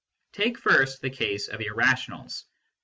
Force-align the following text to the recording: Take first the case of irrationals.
Take 0.33 0.57
first 0.57 1.03
the 1.03 1.11
case 1.11 1.47
of 1.47 1.61
irrationals. 1.61 2.45